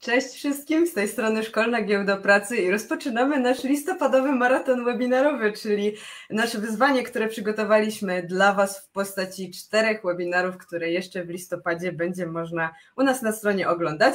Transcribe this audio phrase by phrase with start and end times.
[0.00, 5.92] Cześć wszystkim, z tej strony Szkolna Giełda Pracy i rozpoczynamy nasz listopadowy maraton webinarowy, czyli
[6.30, 12.26] nasze wyzwanie, które przygotowaliśmy dla Was w postaci czterech webinarów, które jeszcze w listopadzie będzie
[12.26, 14.14] można u nas na stronie oglądać.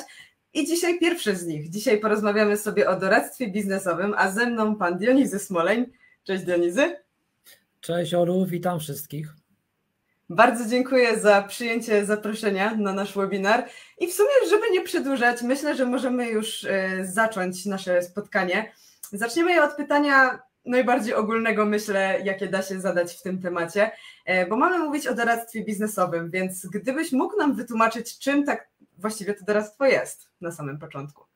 [0.53, 1.69] I dzisiaj pierwszy z nich.
[1.69, 5.85] Dzisiaj porozmawiamy sobie o doradztwie biznesowym, a ze mną pan Dionizy Smoleń.
[6.23, 6.95] Cześć Dionizy.
[7.79, 9.44] Cześć Olu, witam wszystkich.
[10.29, 13.65] Bardzo dziękuję za przyjęcie zaproszenia na nasz webinar.
[13.99, 18.73] I w sumie, żeby nie przedłużać, myślę, że możemy już e, zacząć nasze spotkanie.
[19.11, 23.91] Zaczniemy je od pytania najbardziej ogólnego, myślę, jakie da się zadać w tym temacie,
[24.25, 29.33] e, bo mamy mówić o doradztwie biznesowym, więc gdybyś mógł nam wytłumaczyć, czym tak właściwie
[29.33, 31.34] to doradztwo jest na samym początku.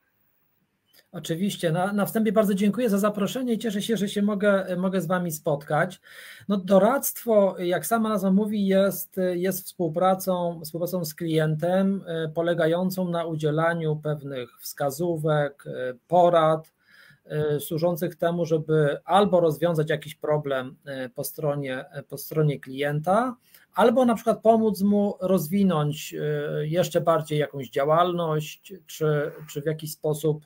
[1.12, 1.72] Oczywiście.
[1.72, 5.08] Na, na wstępie bardzo dziękuję za zaproszenie i cieszę się, że się mogę, mogę z
[5.08, 6.02] Wami spotkać.
[6.48, 13.26] No, doradztwo, jak sama nazwa mówi, jest, jest współpracą, współpracą z klientem, e, polegającą na
[13.26, 16.74] udzielaniu pewnych wskazówek, e, porad,
[17.26, 20.76] e, służących temu, żeby albo rozwiązać jakiś problem
[21.16, 23.36] po stronie, po stronie klienta,
[23.74, 26.16] albo na przykład pomóc mu rozwinąć
[26.62, 30.46] jeszcze bardziej jakąś działalność, czy, czy w jakiś sposób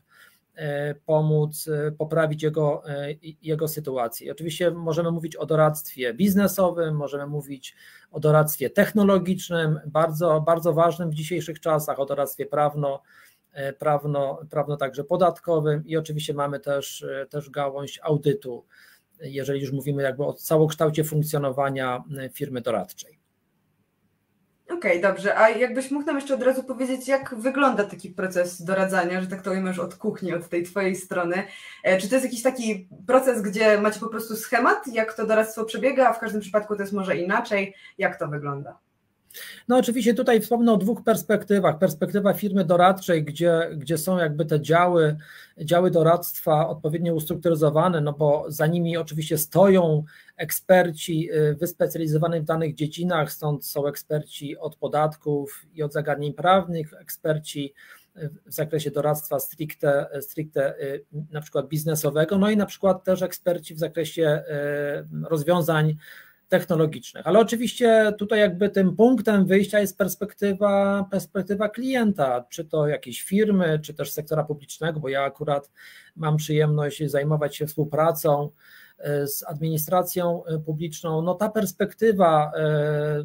[1.06, 3.08] pomóc e, poprawić jego, e,
[3.42, 4.32] jego sytuację.
[4.32, 7.76] Oczywiście możemy mówić o doradztwie biznesowym, możemy mówić
[8.12, 13.02] o doradztwie technologicznym, bardzo, bardzo ważnym w dzisiejszych czasach, o doradztwie prawno,
[13.80, 18.66] prawno, prawno także podatkowym i oczywiście mamy też, też gałąź audytu,
[19.20, 23.23] jeżeli już mówimy jakby o całokształcie funkcjonowania firmy doradczej.
[24.84, 25.38] Okej, okay, dobrze.
[25.38, 29.42] A jakbyś mógł nam jeszcze od razu powiedzieć, jak wygląda taki proces doradzania, że tak
[29.42, 31.44] to już od kuchni, od tej twojej strony.
[31.84, 35.66] E, czy to jest jakiś taki proces, gdzie macie po prostu schemat, jak to doradztwo
[35.66, 37.74] przebiega, a w każdym przypadku to jest może inaczej?
[37.98, 38.78] Jak to wygląda?
[39.68, 41.80] No oczywiście tutaj wspomnę o dwóch perspektywach.
[41.80, 45.18] Perspektywa firmy doradczej, gdzie, gdzie są jakby te działy,
[45.58, 50.04] działy doradztwa odpowiednio ustrukturyzowane, no bo za nimi oczywiście stoją
[50.38, 56.94] eksperci y, wyspecjalizowani w danych dziedzinach, stąd są eksperci od podatków i od zagadnień prawnych,
[56.94, 57.74] eksperci
[58.46, 63.76] w zakresie doradztwa stricte, stricte y, na przykład biznesowego, no i na przykład też eksperci
[63.76, 64.44] w zakresie
[65.24, 65.96] y, rozwiązań
[66.54, 67.28] technologicznych.
[67.28, 73.80] Ale oczywiście tutaj jakby tym punktem wyjścia jest perspektywa, perspektywa klienta, czy to jakiejś firmy,
[73.80, 75.72] czy też sektora publicznego, bo ja akurat
[76.16, 78.50] mam przyjemność zajmować się współpracą
[78.98, 81.22] e, z administracją e, publiczną.
[81.22, 83.24] No ta perspektywa e,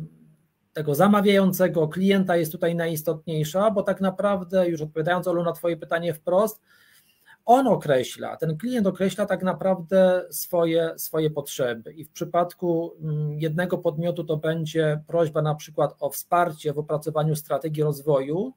[0.72, 6.15] tego zamawiającego klienta jest tutaj najistotniejsza, bo tak naprawdę, już odpowiadając Olu na Twoje pytanie
[6.15, 6.61] wprost,
[7.49, 11.93] on określa, ten klient określa tak naprawdę swoje, swoje potrzeby.
[11.93, 17.37] I w przypadku mm, jednego podmiotu to będzie prośba na przykład o wsparcie w opracowaniu
[17.37, 18.53] strategii rozwoju,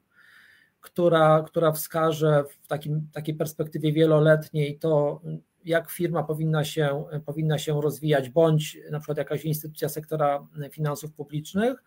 [0.81, 5.21] która, która wskaże w takim, takiej perspektywie wieloletniej to,
[5.65, 11.83] jak firma powinna się, powinna się rozwijać, bądź na przykład jakaś instytucja sektora finansów publicznych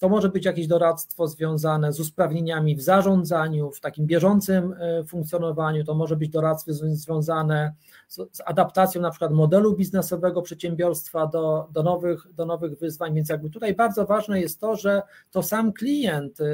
[0.00, 5.84] to może być jakieś doradztwo związane z usprawnieniami w zarządzaniu, w takim bieżącym e, funkcjonowaniu,
[5.84, 7.74] to może być doradztwo związane
[8.08, 13.28] z, z adaptacją na przykład modelu biznesowego przedsiębiorstwa do, do, nowych, do nowych wyzwań, więc
[13.28, 16.44] jakby tutaj bardzo ważne jest to, że to sam klient e,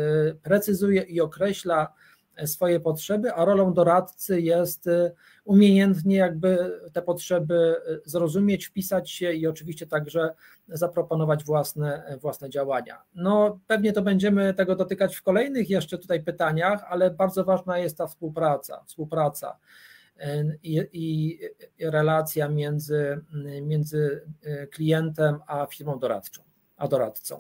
[0.43, 1.93] precyzuje i określa
[2.45, 5.13] swoje potrzeby, a rolą doradcy jest y,
[5.45, 7.77] umiejętnie jakby te potrzeby
[8.07, 10.35] y, zrozumieć, wpisać się i oczywiście także
[10.69, 13.03] zaproponować własne, własne działania.
[13.15, 17.99] No pewnie to będziemy tego dotykać w kolejnych jeszcze tutaj pytaniach, ale bardzo ważna jest
[17.99, 19.59] ta współpraca, współpraca
[20.17, 21.39] y, i, i
[21.81, 23.21] relacja między,
[23.63, 24.23] między
[24.73, 26.43] klientem a firmą doradczą,
[26.77, 27.39] a doradcą.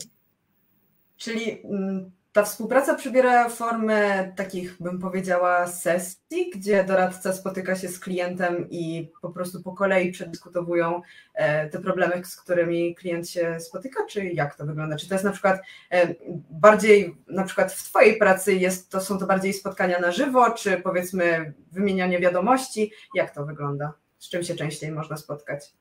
[1.16, 7.98] Czyli mm, ta współpraca przybiera formę takich, bym powiedziała, sesji, gdzie doradca spotyka się z
[7.98, 11.02] klientem i po prostu po kolei przedyskutowują
[11.34, 14.96] e, te problemy, z którymi klient się spotyka, czy jak to wygląda?
[14.96, 15.60] Czy to jest na przykład
[15.90, 16.14] e,
[16.50, 20.76] bardziej, na przykład w Twojej pracy jest, to są to bardziej spotkania na żywo, czy
[20.76, 22.92] powiedzmy wymienianie wiadomości?
[23.14, 23.92] Jak to wygląda?
[24.18, 25.72] Z czym się częściej można spotkać?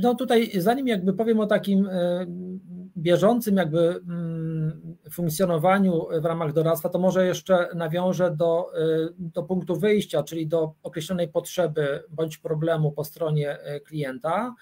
[0.00, 2.26] No tutaj, zanim jakby powiem o takim e,
[2.96, 9.76] bieżącym jakby mm, funkcjonowaniu w ramach doradztwa, to może jeszcze nawiążę do, e, do punktu
[9.76, 14.54] wyjścia, czyli do określonej potrzeby bądź problemu po stronie e, klienta.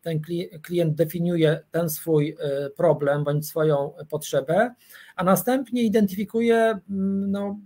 [0.00, 0.20] Ten
[0.62, 2.36] klient definiuje ten swój
[2.76, 4.74] problem bądź swoją potrzebę,
[5.16, 6.56] a następnie identyfikuje
[6.90, 7.58] mm, no,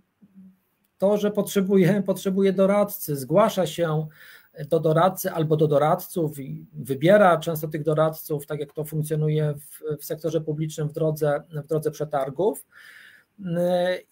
[0.99, 4.07] to, że potrzebuje, potrzebuje doradcy, zgłasza się
[4.69, 10.01] do doradcy albo do doradców i wybiera często tych doradców, tak jak to funkcjonuje w,
[10.01, 12.67] w sektorze publicznym w drodze, w drodze przetargów.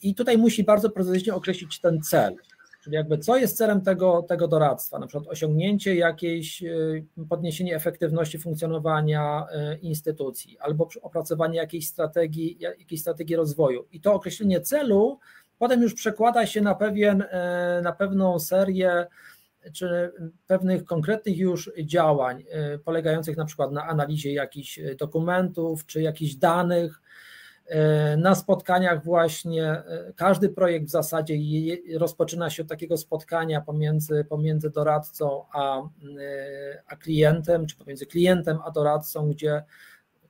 [0.03, 2.37] I tutaj musi bardzo precyzyjnie określić ten cel.
[2.83, 4.99] Czyli jakby co jest celem tego, tego doradztwa?
[4.99, 13.01] Na przykład osiągnięcie jakiejś, y, podniesienie efektywności funkcjonowania y, instytucji albo opracowanie jakiejś strategii, jakiejś
[13.01, 13.85] strategii rozwoju.
[13.93, 15.19] I to określenie celu
[15.59, 19.07] potem już przekłada się na, pewien, y, na pewną serię
[19.73, 20.13] czy
[20.47, 22.45] pewnych konkretnych już działań
[22.85, 27.01] polegających na przykład na analizie jakichś dokumentów czy jakichś danych,
[27.71, 31.35] E, na spotkaniach właśnie e, każdy projekt w zasadzie
[31.99, 35.83] rozpoczyna się od takiego spotkania pomiędzy, pomiędzy doradcą a,
[36.87, 39.63] a klientem, czy pomiędzy klientem a doradcą, gdzie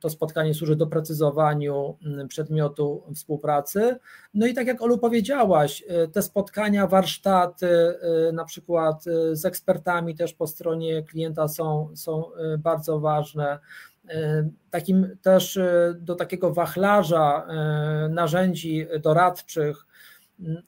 [0.01, 3.95] to spotkanie służy doprecyzowaniu przedmiotu współpracy.
[4.33, 5.83] No i tak jak Olu powiedziałaś,
[6.13, 7.67] te spotkania, warsztaty,
[8.33, 12.23] na przykład z ekspertami też po stronie klienta są, są
[12.59, 13.59] bardzo ważne.
[14.69, 15.59] Takim też
[15.95, 17.47] do takiego wachlarza
[18.09, 19.85] narzędzi doradczych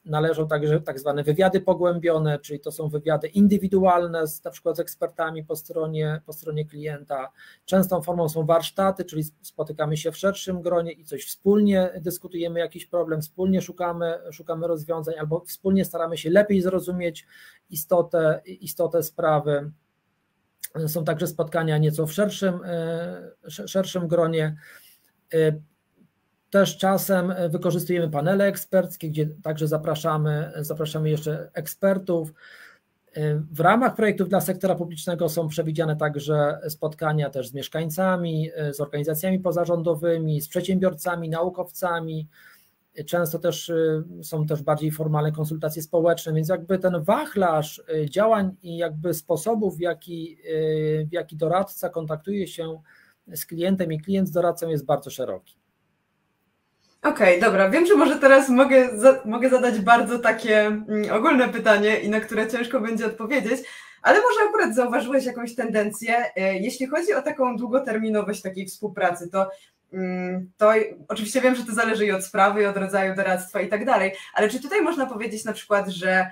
[0.04, 4.80] należą także tak zwane wywiady pogłębione, czyli to są wywiady indywidualne z, na przykład z
[4.80, 7.32] ekspertami po stronie, po stronie klienta.
[7.64, 12.86] Częstą formą są warsztaty, czyli spotykamy się w szerszym gronie i coś wspólnie dyskutujemy jakiś
[12.86, 17.26] problem, wspólnie szukamy, szukamy rozwiązań albo wspólnie staramy się lepiej zrozumieć
[17.70, 19.70] istotę, istotę sprawy.
[20.86, 24.56] Są także spotkania nieco w szerszym, e, szerszym gronie.
[26.54, 32.32] E, też czasem wykorzystujemy panele eksperckie, gdzie także zapraszamy, zapraszamy jeszcze ekspertów.
[33.14, 38.80] E, w ramach projektów dla sektora publicznego są przewidziane także spotkania też z mieszkańcami, z
[38.80, 42.28] organizacjami pozarządowymi, z przedsiębiorcami, naukowcami,
[43.06, 43.72] Często też
[44.22, 49.80] są też bardziej formalne konsultacje społeczne, więc jakby ten wachlarz działań i jakby sposobów, w
[49.80, 50.38] jaki,
[51.10, 52.80] w jaki doradca kontaktuje się
[53.34, 55.63] z klientem i klient z doradcą jest bardzo szeroki.
[57.04, 57.70] Okej, okay, dobra.
[57.70, 62.20] Wiem, że może teraz mogę, za, mogę zadać bardzo takie mm, ogólne pytanie i na
[62.20, 63.60] które ciężko będzie odpowiedzieć,
[64.02, 66.24] ale może akurat zauważyłeś jakąś tendencję.
[66.36, 69.50] Jeśli chodzi o taką długoterminowość takiej współpracy, to
[70.56, 70.72] to
[71.08, 74.12] oczywiście wiem, że to zależy i od sprawy, i od rodzaju doradztwa i tak dalej,
[74.34, 76.30] ale czy tutaj można powiedzieć na przykład, że,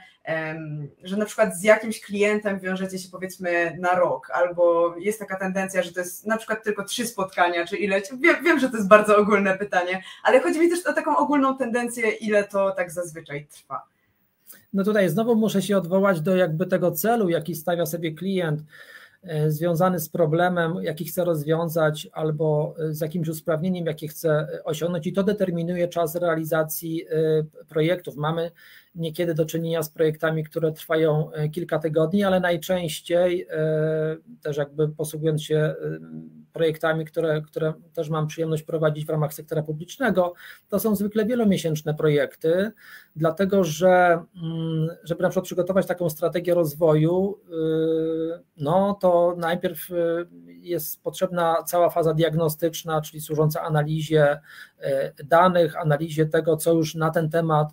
[1.05, 5.83] że na przykład z jakimś klientem wiążecie się powiedzmy na rok, albo jest taka tendencja,
[5.83, 8.03] że to jest na przykład tylko trzy spotkania, czy ile?
[8.21, 11.57] Wiem, wiem że to jest bardzo ogólne pytanie, ale chodzi mi też o taką ogólną
[11.57, 13.83] tendencję, ile to tak zazwyczaj trwa.
[14.73, 18.61] No tutaj znowu muszę się odwołać do jakby tego celu, jaki stawia sobie klient
[19.49, 25.23] związany z problemem, jaki chce rozwiązać, albo z jakimś usprawnieniem, jakie chce osiągnąć, i to
[25.23, 28.17] determinuje czas realizacji e, projektów.
[28.17, 28.51] Mamy
[28.95, 33.47] niekiedy do czynienia z projektami, które trwają e, kilka tygodni, ale najczęściej
[34.43, 35.75] też jakby posługując się
[36.53, 40.35] projektami, które, które też mam przyjemność prowadzić w ramach sektora publicznego,
[40.69, 42.73] to są zwykle wielomiesięczne projekty,
[43.17, 49.95] dlatego że mm, żeby na przykład przygotować taką strategię rozwoju, y, no to najpierw y,
[50.47, 54.41] jest potrzebna cała faza diagnostyczna, czyli służąca analizie
[55.19, 57.69] y, danych, analizie tego, co już na ten temat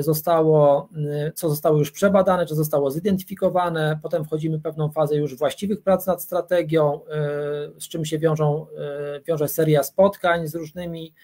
[0.00, 3.98] zostało, e, co zostało już przebadane, czy zostało zidentyfikowane.
[4.02, 8.66] Potem wchodzimy w pewną fazę już właściwych prac nad strategią, e, z czym się wiążą,
[9.26, 11.14] wiąże seria spotkań z różnymi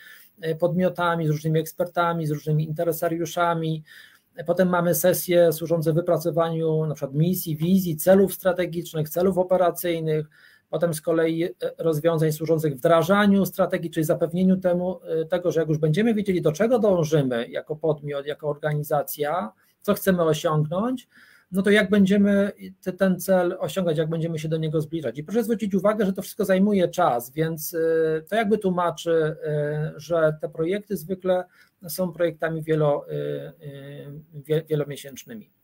[0.59, 3.85] podmiotami, z różnymi ekspertami, z różnymi interesariuszami.
[4.47, 10.27] Potem mamy sesje służące wypracowaniu na przykład misji, wizji, celów strategicznych, celów operacyjnych
[10.71, 15.69] potem z kolei e, rozwiązań służących wdrażaniu strategii, czyli zapewnieniu temu, e, tego, że jak
[15.69, 21.09] już będziemy wiedzieli, do czego dążymy jako podmiot, jako organizacja, co chcemy osiągnąć,
[21.53, 22.53] no to jak będziemy
[22.99, 25.19] ten cel osiągać, jak będziemy się do niego zbliżać.
[25.19, 29.37] I proszę zwrócić uwagę, że to wszystko zajmuje czas, więc e, to jakby tłumaczy,
[29.97, 31.45] że te projekty zwykle
[31.89, 33.07] są projektami wielo,
[34.69, 35.58] wielomiesięcznymi.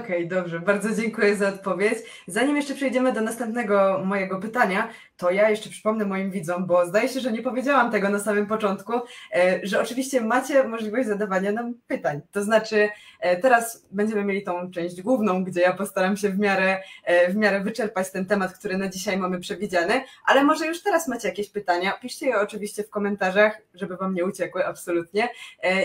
[0.00, 1.98] Okej, dobrze, bardzo dziękuję za odpowiedź.
[2.26, 7.08] Zanim jeszcze przejdziemy do następnego mojego pytania, to ja jeszcze przypomnę moim widzom, bo zdaje
[7.08, 8.92] się, że nie powiedziałam tego na samym początku,
[9.34, 12.20] e, że oczywiście macie możliwość zadawania nam pytań.
[12.32, 12.88] To znaczy,
[13.20, 17.36] e, teraz będziemy mieli tą część główną, gdzie ja postaram się w miarę, e, w
[17.36, 21.50] miarę wyczerpać ten temat, który na dzisiaj mamy przewidziany, ale może już teraz macie jakieś
[21.50, 21.92] pytania.
[22.02, 25.28] Piszcie je oczywiście w komentarzach, żeby Wam nie uciekły absolutnie.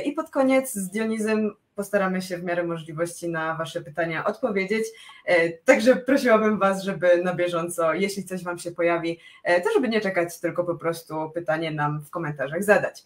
[0.05, 4.85] I pod koniec z Dionizem postaramy się w miarę możliwości na Wasze pytania odpowiedzieć.
[5.25, 9.89] E, także prosiłabym Was, żeby na bieżąco, jeśli coś Wam się pojawi, e, to żeby
[9.89, 13.03] nie czekać, tylko po prostu pytanie nam w komentarzach zadać.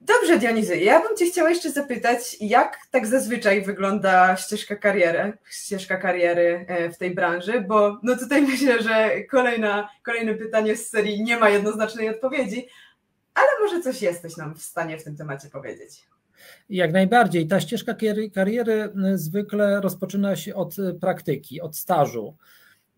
[0.00, 5.96] Dobrze, Dionizy, ja bym Cię chciała jeszcze zapytać, jak tak zazwyczaj wygląda ścieżka kariery, ścieżka
[5.96, 11.22] kariery e, w tej branży, bo no tutaj myślę, że kolejna, kolejne pytanie z serii
[11.22, 12.68] nie ma jednoznacznej odpowiedzi,
[13.34, 16.13] ale może coś jesteś nam w stanie w tym temacie powiedzieć.
[16.68, 17.46] Jak najbardziej.
[17.46, 17.94] Ta ścieżka
[18.34, 22.36] kariery zwykle rozpoczyna się od praktyki, od stażu.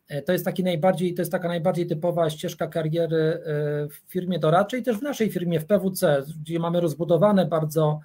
[0.08, 3.42] E, to jest taki najbardziej, to jest taka najbardziej typowa ścieżka kariery
[3.90, 8.00] w firmie doradczej, też w naszej firmie, w PWC, gdzie mamy rozbudowane bardzo,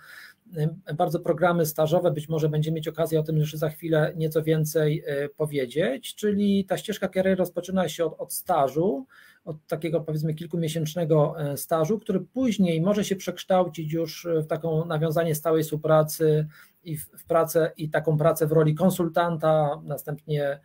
[0.98, 2.12] bardzo programy stażowe.
[2.12, 5.04] Być może będziemy mieć okazję o tym jeszcze za chwilę nieco więcej
[5.38, 6.16] powiedzieć.
[6.16, 9.06] Czyli ta ścieżka kariery rozpoczyna się od, od stażu,
[9.46, 15.64] od takiego powiedzmy kilkumiesięcznego stażu, który później może się przekształcić już w taką nawiązanie stałej
[15.64, 16.48] współpracy
[16.84, 20.60] i w, pracę i taką pracę w roli konsultanta, następnie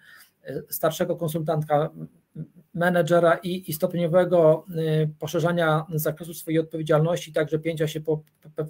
[0.68, 1.90] starszego konsultantka,
[2.74, 4.64] menedżera i, i stopniowego
[5.18, 8.22] poszerzania zakresu swojej odpowiedzialności, także pięcia się po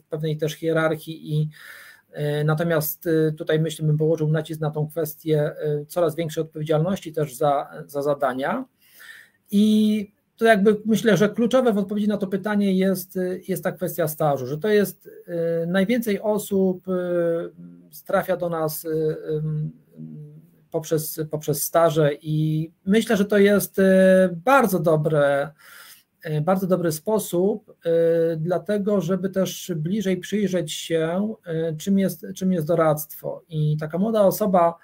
[0.08, 1.48] pewnej też hierarchii i
[2.44, 3.08] Natomiast
[3.38, 5.54] tutaj myślę, bym położył nacisk na tą kwestię
[5.88, 8.64] coraz większej odpowiedzialności też za, za zadania.
[9.50, 14.08] I to jakby myślę, że kluczowe w odpowiedzi na to pytanie jest, jest ta kwestia
[14.08, 15.10] stażu, że to jest
[15.66, 16.84] najwięcej osób
[18.06, 18.86] trafia do nas
[20.70, 23.80] poprzez, poprzez staże i myślę, że to jest
[24.44, 25.50] bardzo dobre,
[26.42, 27.76] bardzo dobry sposób,
[28.36, 31.34] dlatego żeby też bliżej przyjrzeć się,
[31.78, 33.42] czym jest, czym jest doradztwo.
[33.48, 34.74] I taka młoda osoba,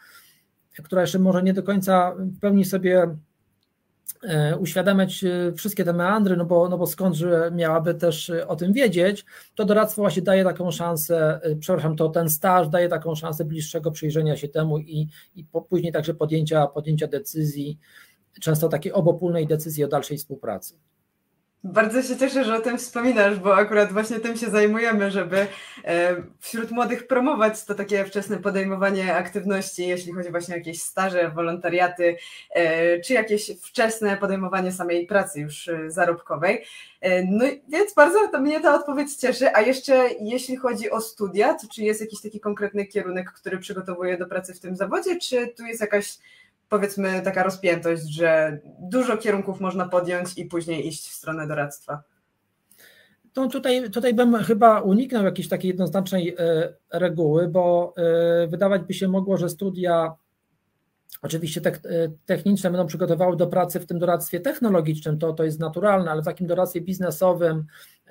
[0.82, 3.16] która jeszcze może nie do końca w pełni sobie
[4.60, 8.72] uświadamiać e, wszystkie te meandry, no bo, no bo skądże miałaby też e, o tym
[8.72, 9.24] wiedzieć,
[9.54, 14.36] to doradztwo właśnie daje taką szansę, przepraszam, to ten staż daje taką szansę bliższego przyjrzenia
[14.36, 17.78] się temu i, i po, później także podjęcia, podjęcia decyzji,
[18.40, 20.78] często takiej obopólnej decyzji o dalszej współpracy.
[21.64, 25.46] Bardzo się cieszę, że o tym wspominasz, bo akurat właśnie tym się zajmujemy, żeby
[25.84, 31.30] e, wśród młodych promować to takie wczesne podejmowanie aktywności, jeśli chodzi właśnie o jakieś staże,
[31.30, 32.16] wolontariaty,
[32.50, 36.64] e, czy jakieś wczesne podejmowanie samej pracy już e, zarobkowej.
[37.30, 39.54] No więc bardzo to mnie ta odpowiedź cieszy.
[39.54, 44.18] A jeszcze jeśli chodzi o studia, to czy jest jakiś taki konkretny kierunek, który przygotowuje
[44.18, 46.18] do pracy w tym zawodzie, czy tu jest jakaś
[46.72, 52.02] powiedzmy taka rozpiętość, że dużo kierunków można podjąć i później iść w stronę doradztwa.
[53.32, 58.94] To tutaj, tutaj bym chyba uniknął jakiejś takiej jednoznacznej e, reguły, bo e, wydawać by
[58.94, 60.14] się mogło, że studia
[61.22, 61.72] oczywiście e,
[62.26, 66.24] techniczne będą przygotowały do pracy w tym doradztwie technologicznym, to, to jest naturalne, ale w
[66.24, 67.64] takim doradztwie biznesowym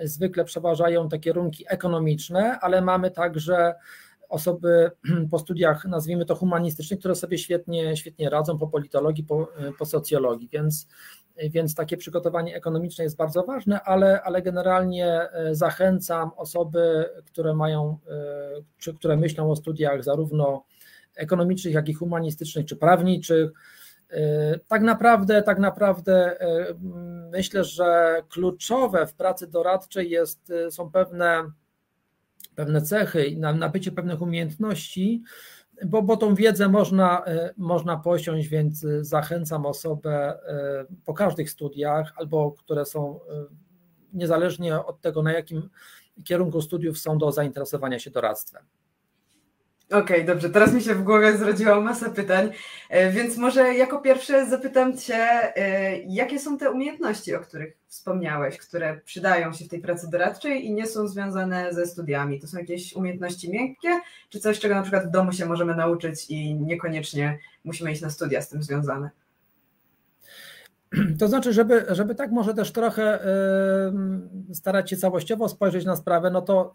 [0.03, 3.73] zwykle przeważają te kierunki ekonomiczne, ale mamy także
[4.31, 4.91] osoby
[5.31, 9.47] po studiach, nazwijmy to humanistycznych, które sobie świetnie, świetnie radzą po politologii, po,
[9.79, 10.87] po socjologii, więc,
[11.49, 17.97] więc takie przygotowanie ekonomiczne jest bardzo ważne, ale, ale generalnie e, zachęcam osoby, które mają,
[18.77, 20.63] czy które myślą o studiach zarówno
[21.15, 23.51] ekonomicznych, jak i humanistycznych, czy prawniczych,
[24.67, 26.37] tak naprawdę, tak naprawdę
[27.31, 31.51] myślę, że kluczowe w pracy doradczej jest, są pewne
[32.55, 35.23] pewne cechy na nabycie pewnych umiejętności,
[35.85, 42.13] bo, bo tą wiedzę można, e, można posiąść, więc zachęcam osobę e, po każdych studiach,
[42.15, 43.45] albo które są e,
[44.13, 45.69] niezależnie od tego, na jakim
[46.23, 48.63] kierunku studiów są do zainteresowania się doradztwem.
[49.91, 50.49] Okej, okay, dobrze.
[50.49, 52.49] Teraz mi się w głowie zrodziła masa pytań,
[52.89, 55.17] e, więc może jako pierwsze zapytam Cię,
[55.55, 60.65] e, jakie są te umiejętności, o których wspomniałeś, które przydają się w tej pracy doradczej
[60.65, 62.39] i nie są związane ze studiami?
[62.39, 66.25] To są jakieś umiejętności miękkie, czy coś, czego na przykład w domu się możemy nauczyć
[66.29, 69.09] i niekoniecznie musimy iść na studia z tym związane?
[71.19, 73.19] To znaczy, żeby, żeby tak może też trochę
[74.53, 76.73] starać się całościowo spojrzeć na sprawę, no to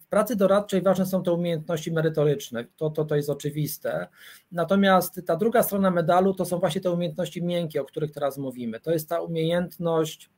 [0.00, 4.08] w pracy doradczej ważne są te umiejętności merytoryczne, to, to, to jest oczywiste.
[4.52, 8.80] Natomiast ta druga strona medalu to są właśnie te umiejętności miękkie, o których teraz mówimy.
[8.80, 10.30] To jest ta umiejętność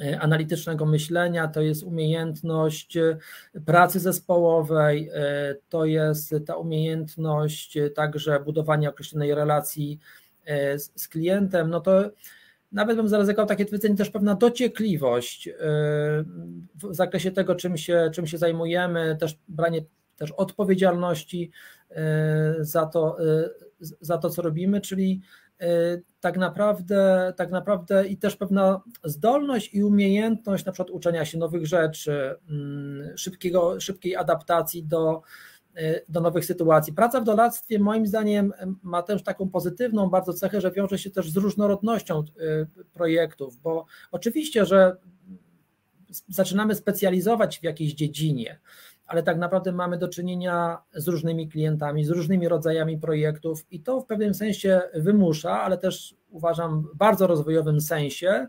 [0.00, 3.18] e, analitycznego myślenia, to jest umiejętność e,
[3.66, 9.98] pracy zespołowej, e, to jest ta umiejętność także budowania określonej relacji
[10.78, 12.10] z, z klientem, no to
[12.72, 15.52] nawet bym zaryzykował takie twierdzenie, też pewna dociekliwość e,
[16.74, 19.84] w zakresie tego, czym się, czym się zajmujemy, też branie
[20.16, 21.50] też odpowiedzialności
[21.90, 23.16] e, za to,
[23.80, 25.20] za to, co robimy, czyli
[26.20, 31.66] tak naprawdę, tak naprawdę i też pewna zdolność i umiejętność na przykład uczenia się nowych
[31.66, 35.22] rzeczy, mm, szybkiego, szybkiej adaptacji do,
[36.08, 36.92] do nowych sytuacji.
[36.92, 38.52] Praca w doradztwie moim zdaniem
[38.82, 43.86] ma też taką pozytywną bardzo cechę, że wiąże się też z różnorodnością y, projektów, bo
[44.10, 44.96] oczywiście, że
[46.28, 48.60] zaczynamy specjalizować w jakiejś dziedzinie,
[49.06, 54.00] ale tak naprawdę mamy do czynienia z różnymi klientami, z różnymi rodzajami projektów i to
[54.00, 58.46] w pewnym sensie wymusza, ale też uważam w bardzo rozwojowym sensie,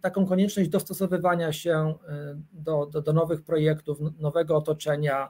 [0.00, 1.94] taką konieczność dostosowywania się
[2.52, 5.28] do, do, do nowych projektów, nowego otoczenia,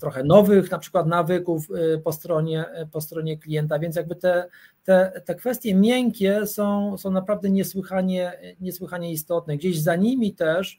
[0.00, 1.68] trochę nowych na przykład nawyków
[2.04, 4.48] po stronie, po stronie klienta, więc jakby te,
[4.84, 9.56] te, te kwestie miękkie są, są naprawdę niesłychanie, niesłychanie istotne.
[9.56, 10.78] Gdzieś za nimi też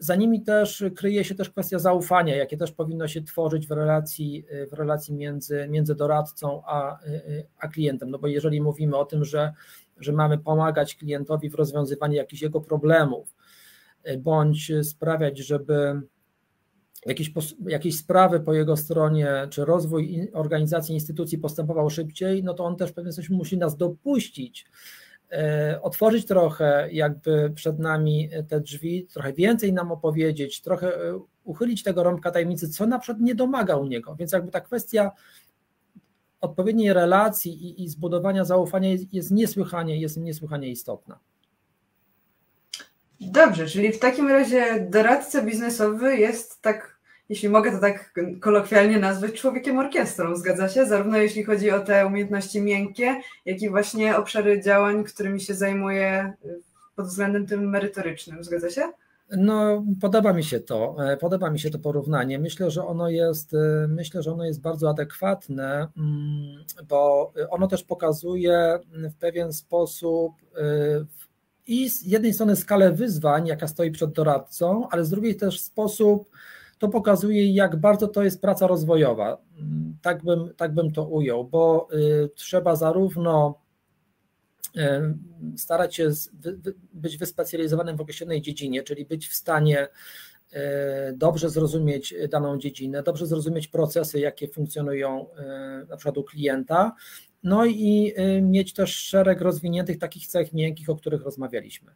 [0.00, 4.44] za nimi też kryje się też kwestia zaufania, jakie też powinno się tworzyć w relacji,
[4.70, 6.98] w relacji między, między doradcą a,
[7.58, 8.10] a klientem.
[8.10, 9.52] No bo jeżeli mówimy o tym, że,
[10.04, 13.34] że mamy pomagać klientowi w rozwiązywaniu jakichś jego problemów,
[14.18, 16.00] bądź sprawiać, żeby
[17.06, 17.32] jakieś,
[17.66, 22.90] jakieś sprawy po jego stronie, czy rozwój organizacji, instytucji postępował szybciej, no to on też
[22.90, 24.66] w pewien sposób musi nas dopuścić
[25.32, 31.82] E, otworzyć trochę jakby przed nami te drzwi, trochę więcej nam opowiedzieć, trochę e, uchylić
[31.82, 34.14] tego rąbka tajemnicy, co na przykład nie domaga u niego.
[34.14, 35.10] Więc jakby ta kwestia
[36.42, 41.18] odpowiedniej relacji i, i zbudowania zaufania jest, jest niesłychanie, jest niesłychanie istotna.
[43.20, 49.32] Dobrze, czyli w takim razie doradca biznesowy jest tak jeśli mogę to tak kolokwialnie nazwać,
[49.32, 50.86] człowiekiem orkiestrą, zgadza się?
[50.86, 56.32] Zarówno jeśli chodzi o te umiejętności miękkie, jak i właśnie obszary działań, którymi się zajmuje
[56.96, 58.92] pod względem tym merytorycznym, zgadza się?
[59.36, 62.38] No, podoba mi się to, e, podoba mi się to porównanie.
[62.38, 67.84] Myślę, że ono jest, e, myślę, że ono jest bardzo adekwatne, mm, bo ono też
[67.84, 70.64] pokazuje w pewien sposób e,
[71.66, 76.30] i z jednej strony skalę wyzwań, jaka stoi przed doradcą, ale z drugiej też sposób
[76.78, 79.38] to pokazuje, jak bardzo to jest praca rozwojowa.
[80.02, 81.88] Tak bym, tak bym to ujął, bo
[82.34, 83.62] trzeba zarówno
[85.56, 86.10] starać się
[86.92, 89.88] być wyspecjalizowanym w określonej dziedzinie, czyli być w stanie
[90.52, 90.58] y,
[91.16, 95.26] dobrze zrozumieć daną dziedzinę, dobrze zrozumieć procesy, jakie funkcjonują
[95.88, 96.92] na przykład u klienta,
[97.42, 101.92] no i mieć też szereg rozwiniętych takich cech miękkich, o których rozmawialiśmy.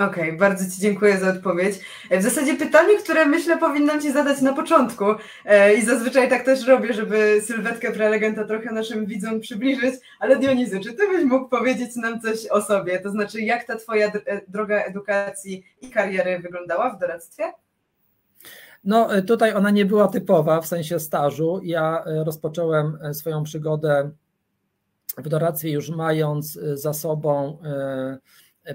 [0.00, 1.74] Okej, okay, bardzo Ci dziękuję za odpowiedź.
[2.10, 5.04] W zasadzie pytanie, które myślę powinnam Ci zadać na początku
[5.44, 10.80] e, i zazwyczaj tak też robię, żeby sylwetkę prelegenta trochę naszym widzom przybliżyć, ale Dionizy,
[10.80, 13.00] czy Ty byś mógł powiedzieć nam coś o sobie?
[13.00, 17.52] To znaczy, jak ta Twoja e, droga edukacji i kariery wyglądała w doradztwie?
[18.84, 21.60] No, e, tutaj ona nie była typowa w sensie stażu.
[21.62, 24.10] Ja rozpocząłem swoją przygodę
[25.18, 27.58] w doradztwie już mając za sobą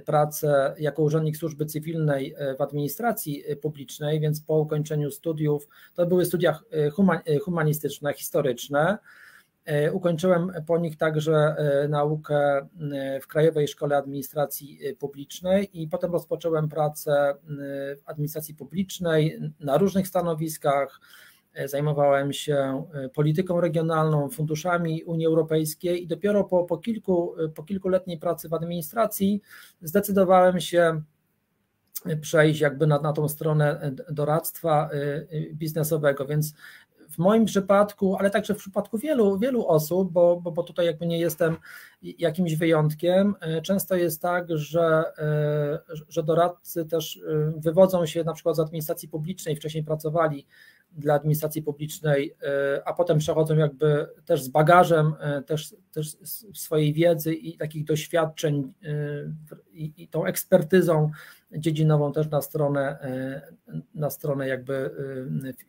[0.06, 6.06] pracę jako urzędnik służby cywilnej e, w administracji e, publicznej, więc po ukończeniu studiów, to
[6.06, 8.98] były studia e, humanistyczne, historyczne.
[9.93, 11.56] Ukończyłem po nich także
[11.89, 12.67] naukę
[13.21, 17.36] w Krajowej Szkole Administracji Publicznej i potem rozpocząłem pracę
[17.98, 21.00] w administracji publicznej na różnych stanowiskach
[21.65, 27.63] zajmowałem się e, polityką regionalną, funduszami Unii Europejskiej i dopiero po, po, kilku, e, po
[27.63, 29.41] kilkuletniej pracy w administracji
[29.82, 31.02] zdecydowałem się
[32.22, 34.89] przejść jakby na, na tą stronę e, doradztwa
[35.54, 36.54] biznesowego, więc
[37.10, 41.06] w moim przypadku, ale także w przypadku wielu, wielu osób, bo, bo, bo tutaj jakby
[41.06, 41.58] nie jestem
[42.02, 45.04] jakimś wyjątkiem, często jest tak, że,
[46.10, 47.20] że doradcy też
[47.58, 50.46] wywodzą się na przykład z administracji publicznej, wcześniej pracowali
[50.96, 56.18] dla administracji publicznej, e, a potem przechodzą jakby też z bagażem, e, też, też
[56.54, 58.90] swojej wiedzy i takich doświadczeń e,
[59.72, 61.12] i, i tą ekspertyzą
[61.52, 62.98] dziedzinową też na stronę,
[63.96, 64.92] na stronę jakby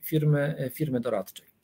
[0.02, 1.55] firmy, firmy doradczej.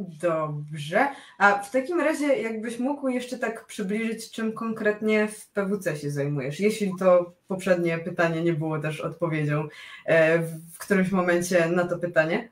[0.00, 1.08] Dobrze.
[1.38, 6.60] A w takim razie, jakbyś mógł jeszcze tak przybliżyć, czym konkretnie w PWC się zajmujesz,
[6.60, 9.68] jeśli to poprzednie pytanie nie było też odpowiedzią
[10.06, 10.38] e,
[10.72, 12.48] w którymś momencie na to pytanie?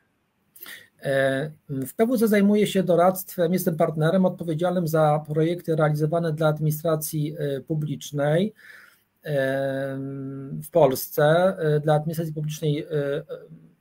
[1.02, 7.60] E, w PWC zajmuję się doradztwem, jestem partnerem odpowiedzialnym za projekty realizowane dla administracji e,
[7.60, 8.54] publicznej
[10.62, 12.86] w Polsce, dla administracji publicznej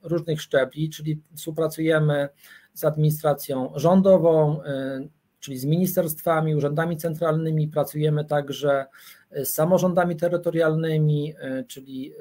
[0.08, 2.30] różnych szczebli, czyli współpracujemy
[2.74, 8.86] z administracją rządową, y, czyli z ministerstwami, urzędami centralnymi, pracujemy także
[9.32, 12.14] z samorządami terytorialnymi, y, czyli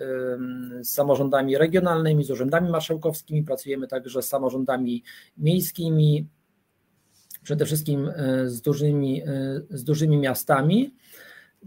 [0.80, 5.02] y, z samorządami regionalnymi, z urzędami marszałkowskimi, pracujemy także z samorządami
[5.38, 6.26] miejskimi,
[7.42, 8.12] przede wszystkim
[8.44, 9.22] z dużymi,
[9.70, 10.94] z dużymi miastami.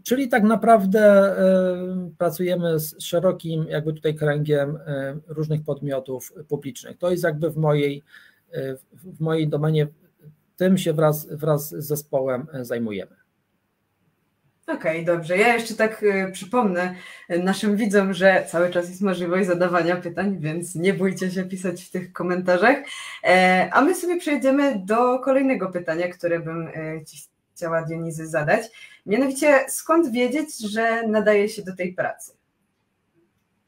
[0.03, 1.35] Czyli tak naprawdę
[2.17, 4.79] pracujemy z szerokim jakby tutaj kręgiem
[5.27, 6.97] różnych podmiotów publicznych.
[6.97, 8.03] To jest jakby w mojej
[8.93, 9.87] w mojej domenie
[10.57, 13.19] tym się wraz, wraz z zespołem zajmujemy.
[14.67, 15.37] Okej, okay, dobrze.
[15.37, 16.95] Ja jeszcze tak przypomnę
[17.29, 21.91] naszym widzom, że cały czas jest możliwość zadawania pytań, więc nie bójcie się pisać w
[21.91, 22.77] tych komentarzach.
[23.23, 27.17] E, a my sobie przejdziemy do kolejnego pytania, które bym e, Ci
[27.59, 28.63] chciała Dionizy zadać.
[29.05, 32.31] Mianowicie, skąd wiedzieć, że nadaje się do tej pracy?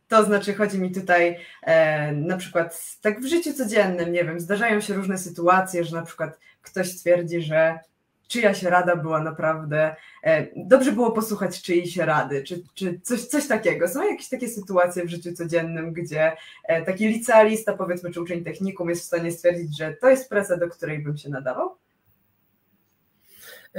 [0.07, 4.81] To znaczy, chodzi mi tutaj e, na przykład tak w życiu codziennym, nie wiem, zdarzają
[4.81, 7.79] się różne sytuacje, że na przykład ktoś twierdzi, że
[8.27, 13.87] czyjaś rada była naprawdę, e, dobrze było posłuchać czyjejś rady, czy, czy coś, coś takiego.
[13.87, 16.31] Są jakieś takie sytuacje w życiu codziennym, gdzie
[16.63, 20.57] e, taki licealista, powiedzmy, czy uczeń technikum jest w stanie stwierdzić, że to jest praca,
[20.57, 21.80] do której bym się nadawał?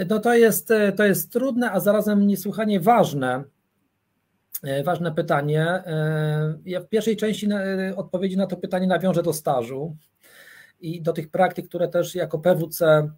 [0.09, 3.45] No to jest, to jest trudne, a zarazem niesłychanie ważne.
[4.63, 5.83] E, ważne pytanie.
[6.65, 7.49] Ja w pierwszej części
[7.97, 9.97] odpowiedzi na to pytanie nawiążę do stażu
[10.81, 13.09] i do tych praktyk, które też jako PWC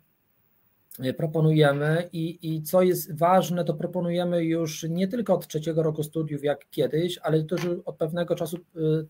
[1.16, 6.44] proponujemy i, i co jest ważne, to proponujemy już nie tylko od trzeciego roku studiów
[6.44, 8.56] jak kiedyś, ale też od pewnego czasu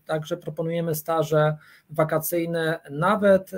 [0.05, 1.57] także proponujemy staże
[1.89, 3.51] wakacyjne nawet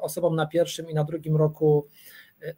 [0.00, 1.86] osobom na pierwszym i na drugim roku,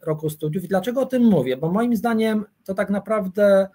[0.01, 0.65] roku studiów.
[0.65, 1.57] I dlaczego o tym mówię?
[1.57, 3.67] Bo moim zdaniem to tak naprawdę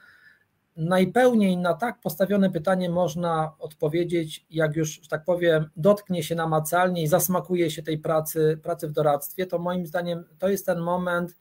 [0.77, 7.03] najpełniej na tak postawione pytanie można odpowiedzieć, jak już, że tak powiem, dotknie się namacalnie
[7.03, 11.37] i zasmakuje się tej pracy, pracy w doradztwie, to moim zdaniem to jest ten moment,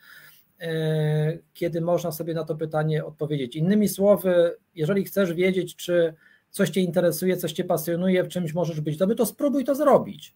[0.60, 3.56] e, kiedy można sobie na to pytanie odpowiedzieć.
[3.56, 6.14] Innymi słowy, jeżeli chcesz wiedzieć, czy
[6.50, 10.36] coś Cię interesuje, coś Cię pasjonuje, w czymś możesz być dobry, to spróbuj to zrobić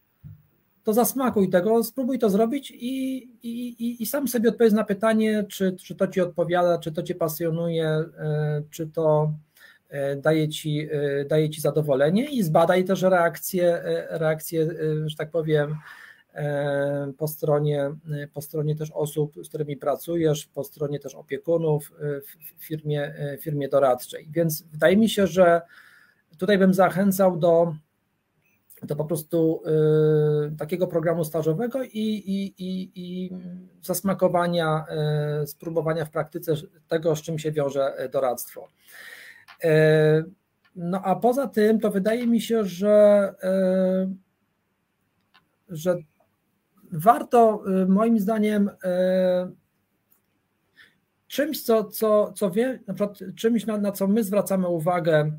[0.84, 5.76] to zasmakuj tego, spróbuj to zrobić i, i, i sam sobie odpowiedz na pytanie, czy,
[5.76, 9.32] czy to ci odpowiada, czy to cię pasjonuje, e, czy to
[9.88, 14.68] e, daje ci, e, daje ci zadowolenie i zbadaj też reakcje, reakcje,
[15.06, 15.76] że tak powiem,
[17.18, 17.90] po stronie,
[18.32, 21.92] po stronie też osób, z którymi pracujesz, po stronie też opiekunów
[22.58, 24.28] w firmie, firmie doradczej.
[24.30, 25.62] Więc wydaje mi się, że
[26.38, 27.74] tutaj bym zachęcał do
[28.86, 29.62] do po prostu
[30.52, 33.30] y, takiego programu stażowego i, i, i, i
[33.82, 34.84] zasmakowania,
[35.42, 36.54] y, spróbowania w praktyce
[36.88, 38.68] tego, z czym się wiąże doradztwo.
[39.64, 39.68] Y,
[40.76, 43.34] no a poza tym, to wydaje mi się, że,
[45.68, 45.96] że
[46.92, 48.70] warto moim zdaniem
[51.34, 55.32] czymś, co, co, co wie, na przykład czymś, na, na co my zwracamy uwagę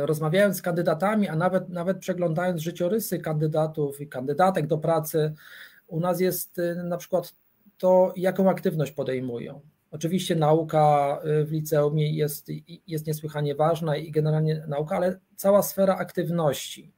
[0.00, 5.34] rozmawiając z kandydatami, a nawet, nawet przeglądając życiorysy kandydatów i kandydatek do pracy,
[5.86, 7.34] u nas jest e, na przykład
[7.78, 9.60] to, jaką aktywność podejmują.
[9.90, 12.48] Oczywiście nauka e, w liceum jest,
[12.86, 16.92] jest niesłychanie ważna i generalnie nauka, ale cała sfera aktywności.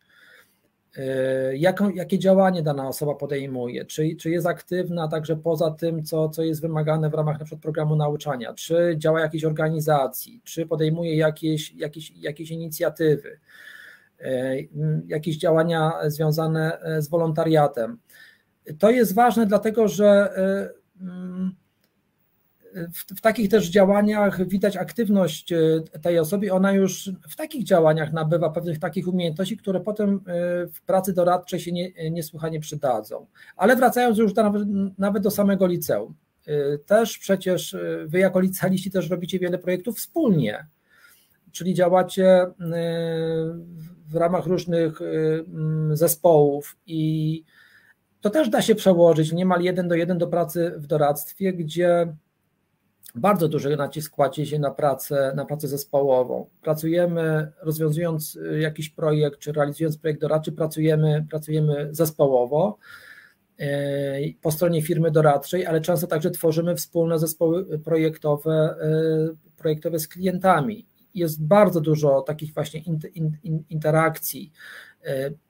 [0.98, 6.28] Y, jaką, jakie działanie dana osoba podejmuje, czy, czy jest aktywna także poza tym, co,
[6.28, 11.16] co jest wymagane w ramach na przykład programu nauczania, czy działa jakiejś organizacji, czy podejmuje
[11.16, 13.40] jakieś, jakieś, jakieś inicjatywy,
[14.20, 14.68] y,
[15.06, 17.98] jakieś działania związane y, z wolontariatem.
[18.78, 20.30] To jest ważne, dlatego że
[21.00, 21.54] mm,
[22.76, 25.58] w, w, takich też działaniach widać aktywność e,
[26.02, 30.20] tej osoby, ona już w takich działaniach nabywa pewnych takich umiejętności, które potem e,
[30.66, 33.26] w pracy doradczej się nie, niesłychanie przydadzą.
[33.56, 34.62] Ale wracając już do, nawet,
[34.98, 36.14] nawet do samego liceum,
[36.46, 40.66] e, też przecież wy jako licealiści też robicie wiele projektów wspólnie,
[41.52, 42.46] czyli działacie
[44.08, 45.00] w ramach różnych
[45.92, 47.44] zespołów i
[48.20, 52.16] to też da się przełożyć niemal jeden do jeden do pracy w doradztwie, gdzie
[53.16, 56.46] bardzo duży nacisk kładzie się na pracę, na pracę zespołową.
[56.62, 62.78] Pracujemy, rozwiązując y, jakiś projekt, czy realizując projekt doradczy, pracujemy, pracujemy zespołowo
[63.60, 68.76] y, po stronie firmy doradczej, ale często także tworzymy wspólne zespoły projektowe,
[69.32, 70.86] y, projektowe z klientami.
[71.14, 72.82] Jest bardzo dużo takich właśnie
[73.68, 74.52] interakcji,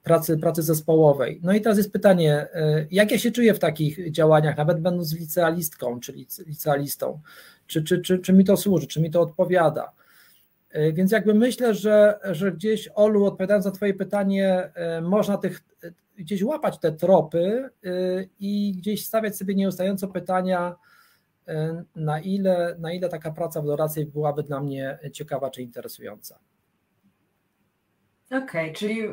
[0.03, 1.39] pracy, pracy zespołowej.
[1.43, 2.47] No i teraz jest pytanie,
[2.91, 6.13] jak ja się czuję w takich działaniach, nawet będąc licealistką, czy
[6.45, 7.19] licealistą,
[7.67, 9.93] czy, czy, czy, czy mi to służy, czy mi to odpowiada.
[10.77, 15.63] E, więc jakby myślę, że, że gdzieś, Olu, odpowiadając na Twoje pytanie, e, można tych,
[15.83, 17.69] e, gdzieś łapać te tropy
[18.39, 20.75] i gdzieś stawiać sobie nieustająco pytania,
[21.95, 26.39] na ile, na ile taka praca w doradcy byłaby dla mnie ciekawa czy interesująca.
[28.27, 29.07] Okej, okay, czyli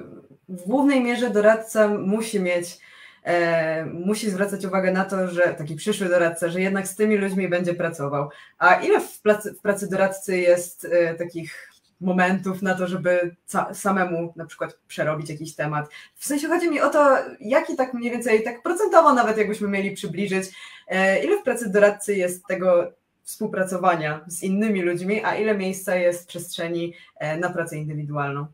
[0.48, 2.78] w głównej mierze doradca musi mieć
[3.24, 7.48] e, musi zwracać uwagę na to, że taki przyszły doradca, że jednak z tymi ludźmi
[7.48, 8.28] będzie pracował.
[8.58, 13.36] A ile w pracy, w pracy doradcy jest e, takich momentów na to, żeby
[13.72, 15.88] samemu na przykład przerobić jakiś temat.
[16.14, 19.90] W sensie chodzi mi o to, jaki tak mniej więcej, tak procentowo nawet jakbyśmy mieli
[19.90, 20.46] przybliżyć,
[20.88, 26.28] e, ile w pracy doradcy jest tego współpracowania z innymi ludźmi, a ile miejsca jest
[26.28, 28.46] przestrzeni e, na pracę indywidualną?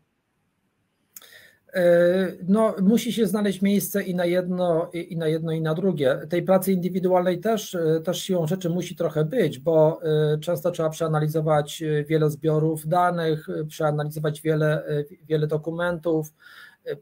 [2.48, 6.20] No, musi się znaleźć miejsce i na jedno, i na jedno, i na drugie.
[6.28, 10.00] Tej pracy indywidualnej też, też siłą rzeczy musi trochę być, bo
[10.40, 14.84] często trzeba przeanalizować wiele zbiorów danych, przeanalizować wiele,
[15.28, 16.34] wiele dokumentów,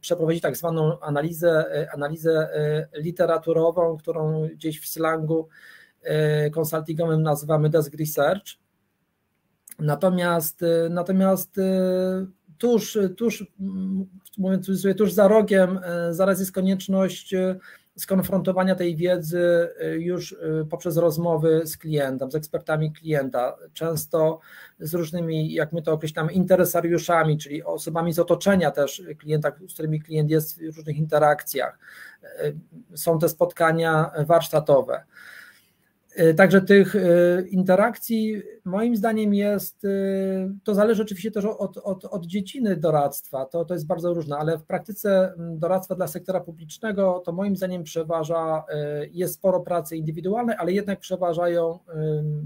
[0.00, 2.48] przeprowadzić tak zwaną analizę, analizę
[2.94, 5.48] literaturową, którą gdzieś w slangu
[6.52, 8.46] konsultingowym nazywamy desk research.
[9.78, 11.56] Natomiast, natomiast
[12.58, 13.46] tuż, tuż,
[14.38, 17.56] mówiąc sobie, tuż za rogiem, e, zaraz jest konieczność e,
[17.96, 20.36] skonfrontowania tej wiedzy e, już
[20.70, 24.40] poprzez rozmowy z klientem, z ekspertami klienta, często
[24.78, 30.00] z różnymi, jak my to określamy, interesariuszami, czyli osobami z otoczenia też klienta, z którymi
[30.00, 31.78] klient jest w różnych interakcjach.
[32.94, 35.04] Są te spotkania warsztatowe.
[36.16, 37.00] E, także tych e,
[37.48, 39.88] interakcji moim zdaniem jest, e,
[40.64, 44.58] to zależy oczywiście też od, od, od dziedziny doradztwa, to, to jest bardzo różne, ale
[44.58, 48.64] w praktyce doradztwa dla sektora publicznego to moim zdaniem przeważa,
[49.12, 51.78] jest sporo pracy indywidualnej, ale jednak przeważają,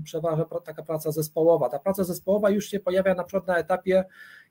[0.04, 1.68] przeważa taka praca zespołowa.
[1.68, 4.04] Ta praca zespołowa już się pojawia na przykład na etapie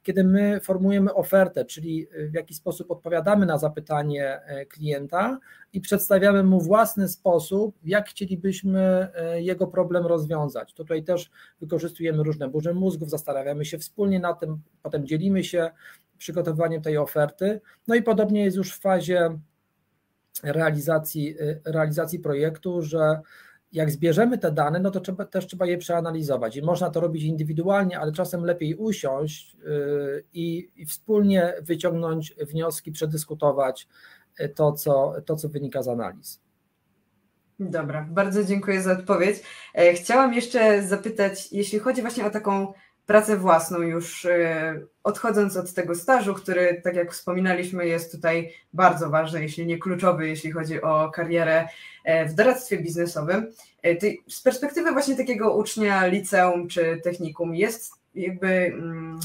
[0.04, 5.40] kiedy my formujemy ofertę, czyli w jaki sposób odpowiadamy na zapytanie e, klienta
[5.74, 10.74] i przedstawiamy mu własny sposób, jak chcielibyśmy e, jego problem rozwiązać.
[10.74, 15.72] Tutaj też wykorzystujemy różne burze mózgów, zastanawiamy się wspólnie na tym, potem dzielimy się
[16.18, 17.62] przygotowywaniem tej oferty.
[17.88, 19.40] No i podobnie jest już w fazie
[20.44, 23.20] realizacji, e, realizacji projektu, że
[23.71, 27.23] jak zbierzemy te dane, no to trzeba, też trzeba je przeanalizować i można to robić
[27.23, 33.88] indywidualnie, ale czasem lepiej usiąść yy, i, i wspólnie wyciągnąć wnioski, przedyskutować
[34.39, 36.41] yy, to co, to, co wynika z analiz.
[37.60, 39.43] Dobra, bardzo dziękuję za odpowiedź.
[39.75, 42.73] E, chciałam jeszcze zapytać, jeśli chodzi właśnie o taką
[43.12, 49.10] pracę własną, już e, odchodząc od tego stażu, który, tak jak wspominaliśmy, jest tutaj bardzo
[49.10, 51.67] ważny, jeśli nie kluczowy, jeśli chodzi o karierę
[52.04, 53.52] e, w doradztwie biznesowym.
[53.84, 53.95] E,
[54.28, 58.47] z perspektywy właśnie takiego ucznia liceum czy technikum jest jakby.
[58.47, 59.19] Mm,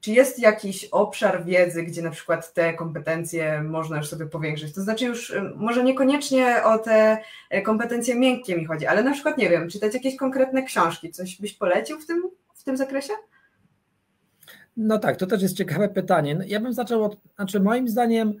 [0.00, 4.74] czy jest jakiś obszar wiedzy, gdzie na przykład te kompetencje można już sobie powiększyć?
[4.74, 7.18] To znaczy już może niekoniecznie o te
[7.64, 11.52] kompetencje miękkie mi chodzi, ale na przykład nie wiem, czytać jakieś konkretne książki, coś byś
[11.54, 12.30] polecił w tym
[12.62, 13.12] w tym zakresie?
[14.76, 16.38] No tak, to też jest ciekawe pytanie.
[16.46, 18.34] Ja bym zaczął od, znaczy moim zdaniem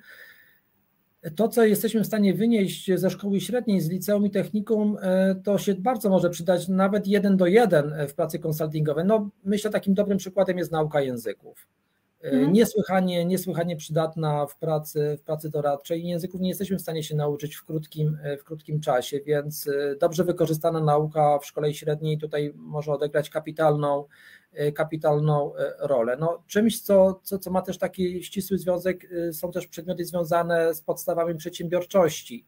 [1.36, 5.58] to, co jesteśmy w stanie wynieść ze szkoły średniej, z liceum i technikum, e, to
[5.58, 9.04] się bardzo może przydać nawet jeden do jeden w pracy konsultingowej.
[9.04, 11.68] No, myślę, takim dobrym przykładem jest nauka języków.
[12.22, 12.52] Mhm.
[12.52, 16.04] Niesłychanie, niesłychanie przydatna w pracy, w pracy doradczej.
[16.06, 20.24] Języków nie jesteśmy w stanie się nauczyć w krótkim, w krótkim czasie, więc y, dobrze
[20.24, 24.04] wykorzystana nauka w szkole średniej tutaj może odegrać kapitalną,
[24.74, 26.16] kapitalną rolę.
[26.20, 30.80] No, czymś, co, co, co ma też taki ścisły związek, są też przedmioty związane z
[30.80, 32.46] podstawami przedsiębiorczości.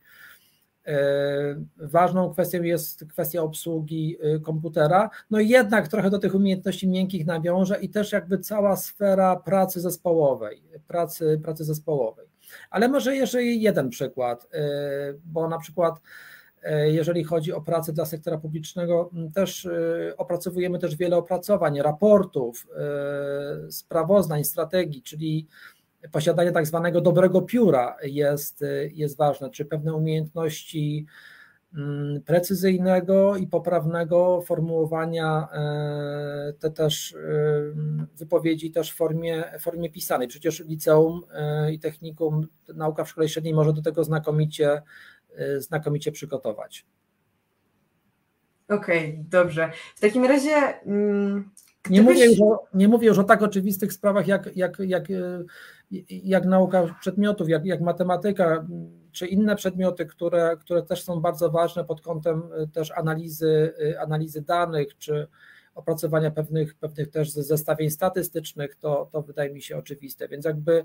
[0.86, 6.88] E, ważną kwestią jest kwestia obsługi y, komputera, no i jednak trochę do tych umiejętności
[6.88, 12.26] miękkich nawiążę i też jakby cała sfera pracy zespołowej, pracy, pracy zespołowej.
[12.70, 14.58] Ale może jeszcze jeden przykład, e,
[15.24, 16.00] bo na przykład
[16.62, 19.68] e, jeżeli chodzi o pracę dla sektora publicznego, też
[20.16, 22.66] opracowujemy też wiele opracowań, raportów,
[23.70, 25.46] sprawozdań, strategii, czyli
[26.12, 31.06] posiadanie tak zwanego dobrego pióra jest, jest ważne, czy pewne umiejętności
[31.74, 37.18] mm, precyzyjnego i poprawnego formułowania e, te też e,
[38.16, 40.28] wypowiedzi też w formie, formie pisanej.
[40.28, 44.82] Przecież liceum e, i technikum, nauka w szkole średniej może do tego znakomicie,
[45.58, 46.86] znakomicie przygotować.
[48.68, 49.72] Okej, okay, dobrze.
[49.96, 50.52] W takim razie.
[50.86, 51.50] Mm,
[51.90, 55.08] nie, mówię już o, nie mówię już o tak oczywistych sprawach jak, jak, jak
[56.08, 58.66] jak nauka przedmiotów, jak, jak matematyka,
[59.12, 64.00] czy inne przedmioty, które, które też są bardzo ważne pod kątem y, też analizy, y,
[64.00, 65.26] analizy danych, czy
[65.74, 70.28] opracowania pewnych, pewnych też zestawień statystycznych, to, to wydaje mi się oczywiste.
[70.28, 70.84] Więc jakby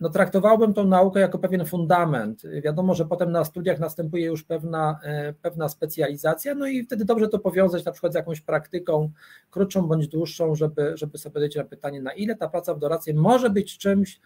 [0.00, 2.42] no, traktowałbym tą naukę jako pewien fundament.
[2.62, 7.28] Wiadomo, że potem na studiach następuje już pewna, e, pewna specjalizacja, no i wtedy dobrze
[7.28, 9.10] to powiązać na przykład z jakąś praktyką
[9.50, 13.14] krótszą bądź dłuższą, żeby, żeby sobie dać na pytanie, na ile ta praca w doradcy
[13.14, 14.20] może być czymś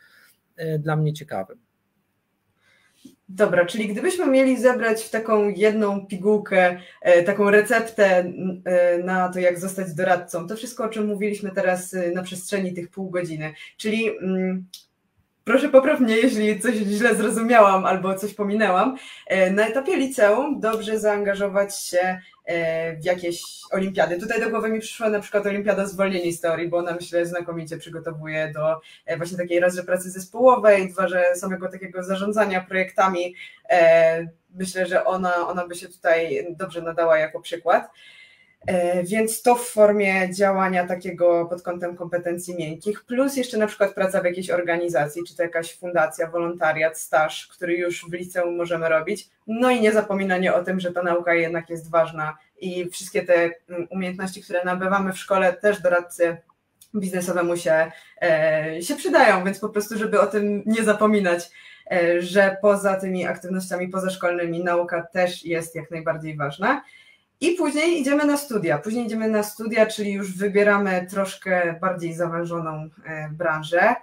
[0.56, 1.58] e, dla mnie ciekawym.
[3.28, 8.32] Dobra, czyli gdybyśmy mieli zebrać w taką jedną pigułkę, e, taką receptę
[9.04, 13.10] na to, jak zostać doradcą, to wszystko, o czym mówiliśmy teraz na przestrzeni tych pół
[13.10, 14.10] godziny, czyli
[15.50, 18.96] proszę poprawnie, jeśli coś źle zrozumiałam albo coś pominęłam.
[19.26, 24.20] E, na etapie liceum dobrze zaangażować się e, w jakieś olimpiady.
[24.20, 27.78] Tutaj do głowy mi przyszła na przykład olimpiada zwolnieni z teorii, bo ona myślę znakomicie
[27.78, 33.34] przygotowuje do e, właśnie takiej raz, że pracy zespołowej, dwa, że samego takiego zarządzania projektami.
[34.54, 37.90] Myślę, że ona, ona by się tutaj dobrze nadała jako przykład.
[38.66, 43.94] E, więc to w formie działania takiego pod kątem kompetencji miękkich, plus jeszcze na przykład
[43.94, 48.88] praca w jakiejś organizacji, czy to jakaś fundacja, wolontariat, staż, który już w liceum możemy
[48.88, 49.28] robić.
[49.46, 53.34] No i nie zapominanie o tym, że ta nauka jednak jest ważna i wszystkie te
[53.68, 56.36] mm, umiejętności, które nabywamy w szkole, też doradcy
[56.94, 57.92] biznesowemu się,
[58.22, 61.50] e, się przydają, więc po prostu, żeby o tym nie zapominać,
[61.90, 66.82] e, że poza tymi aktywnościami pozaszkolnymi nauka też jest jak najbardziej ważna.
[67.40, 68.78] I później idziemy na studia.
[68.78, 73.94] Później idziemy na studia, czyli już wybieramy troszkę bardziej zawężoną e, branżę,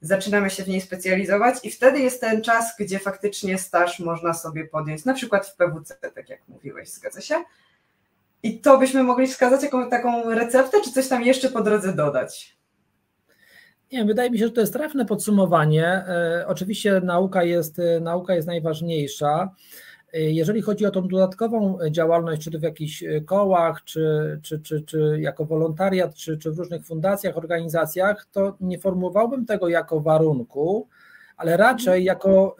[0.00, 4.64] zaczynamy się w niej specjalizować i wtedy jest ten czas, gdzie faktycznie staż można sobie
[4.64, 7.34] podjąć, na przykład w PWC, tak jak mówiłeś, zgadza się?
[8.42, 12.56] I to byśmy mogli wskazać jako taką receptę, czy coś tam jeszcze po drodze dodać?
[13.92, 15.86] Nie, wydaje mi się, że to jest trafne podsumowanie.
[15.86, 19.54] E, oczywiście nauka jest, e, nauka jest najważniejsza.
[20.20, 25.18] Jeżeli chodzi o tą dodatkową działalność, czy to w jakichś kołach, czy, czy, czy, czy
[25.20, 30.88] jako wolontariat, czy, czy w różnych fundacjach, organizacjach, to nie formułowałbym tego jako warunku,
[31.36, 32.56] ale raczej jako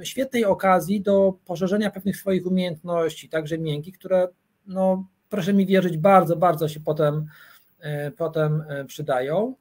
[0.00, 4.28] y, świetnej okazji do poszerzenia pewnych swoich umiejętności, także miękkich, które,
[4.66, 7.26] no, proszę mi wierzyć, bardzo, bardzo się potem,
[8.08, 9.54] y, potem przydają.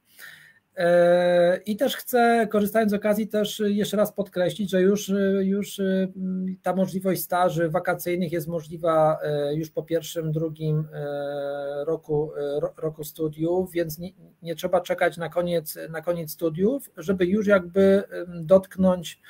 [0.76, 6.14] E, I też chcę, korzystając z okazji, też jeszcze raz podkreślić, że już, już y,
[6.62, 12.32] ta możliwość staży wakacyjnych jest możliwa e, już po pierwszym, drugim e, roku,
[12.78, 18.04] roku studiów, więc nie, nie trzeba czekać na koniec, na koniec studiów, żeby już jakby
[18.28, 19.22] dotknąć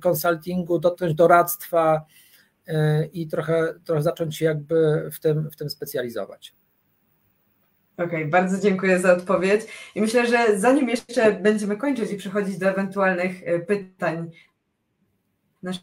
[0.00, 2.04] konsultingu, dotknąć doradztwa
[3.12, 6.59] i trochę, trochę zacząć się jakby w tym, w tym specjalizować.
[8.04, 9.60] Okej, okay, bardzo dziękuję za odpowiedź.
[9.94, 14.30] I myślę, że zanim jeszcze będziemy kończyć i przechodzić do ewentualnych e, pytań
[15.62, 15.82] naszych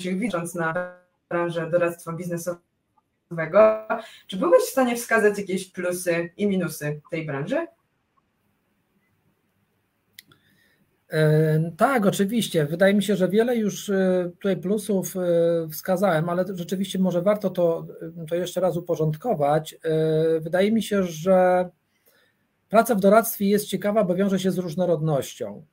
[0.00, 3.88] widząc na branżę doradztwa biznesowego,
[4.26, 7.56] czy byłbyś w stanie wskazać jakieś plusy i minusy tej branży?
[7.56, 7.68] E,
[11.76, 12.66] tak, oczywiście.
[12.66, 17.50] Wydaje mi się, że wiele już e, tutaj plusów e, wskazałem, ale rzeczywiście może warto
[17.50, 17.86] to,
[18.28, 19.76] to jeszcze raz uporządkować.
[20.40, 21.68] Wydaje mi się, że
[22.68, 25.64] praca w doradztwie jest ciekawa, bo wiąże się z różnorodnością.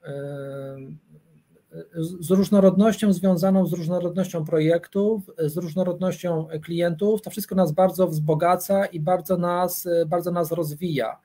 [2.19, 7.21] Z różnorodnością związaną z różnorodnością projektów, z różnorodnością klientów.
[7.21, 11.19] To wszystko nas bardzo wzbogaca i bardzo nas, bardzo nas rozwija.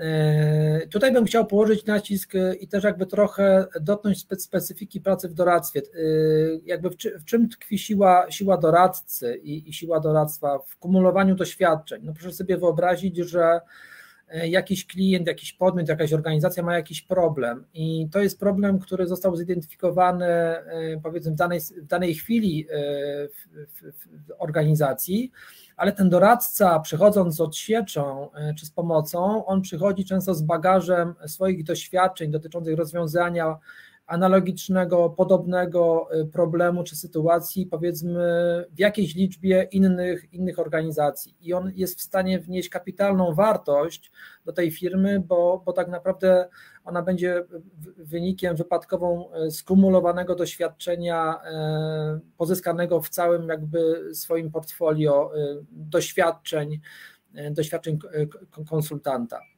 [0.00, 5.34] E, tutaj bym chciał położyć nacisk e, i też jakby trochę dotknąć specyfiki pracy w
[5.34, 5.80] doradztwie.
[5.80, 5.98] E,
[6.64, 10.58] jakby w, w czym tkwi siła, siła doradcy i, i siła doradztwa?
[10.58, 12.02] W kumulowaniu doświadczeń.
[12.04, 13.60] No proszę sobie wyobrazić, że
[14.44, 17.64] jakiś klient, jakiś podmiot, jakaś organizacja ma jakiś problem.
[17.74, 20.26] I to jest problem, który został zidentyfikowany
[21.02, 23.92] powiedzmy w danej, w danej chwili w, w,
[24.26, 25.32] w organizacji,
[25.76, 31.14] ale ten doradca przychodząc z odsieczą e, czy z pomocą, on przychodzi często z bagażem
[31.26, 33.58] swoich doświadczeń dotyczących rozwiązania
[34.06, 38.20] analogicznego, podobnego y, problemu czy sytuacji, powiedzmy,
[38.70, 41.36] w jakiejś liczbie innych, innych organizacji.
[41.40, 44.10] I on jest w stanie wnieść kapitalną wartość
[44.44, 46.48] do tej firmy, bo, bo tak naprawdę
[46.84, 47.44] ona będzie
[47.96, 55.32] wynikiem wypadkową y, skumulowanego doświadczenia y, pozyskanego w całym jakby swoim portfolio
[55.70, 56.80] doświadczeń,
[57.50, 57.98] doświadczeń
[58.70, 59.51] konsultanta.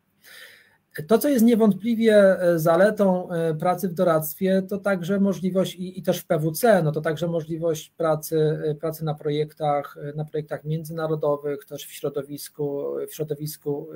[1.02, 6.02] To, co jest niewątpliwie e, zaletą e, pracy w doradztwie, to także możliwość i, i,
[6.02, 11.64] też w PWC, no to także możliwość pracy, e, pracy na projektach, na projektach międzynarodowych,
[11.64, 13.88] też w środowisku, w środowisku,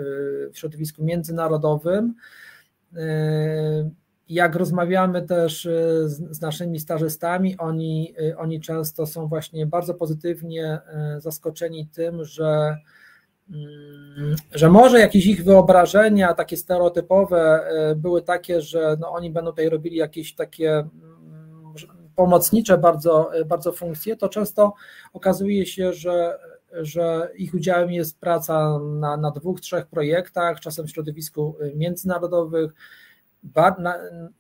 [0.52, 2.14] w środowisku międzynarodowym.
[4.28, 5.68] Jak rozmawiamy też
[6.04, 10.78] z, z naszymi stażystami, oni, oni często są właśnie bardzo pozytywnie
[11.18, 12.76] zaskoczeni tym, że
[14.52, 19.68] że może jakieś ich wyobrażenia takie stereotypowe e, były takie, że no oni będą tutaj
[19.68, 20.94] robili jakieś takie mm,
[22.16, 24.74] pomocnicze bardzo, e, bardzo funkcje, to często
[25.12, 26.38] okazuje się, że,
[26.72, 32.72] że ich udziałem jest praca na, na dwóch, trzech projektach, czasem w środowisku międzynarodowych,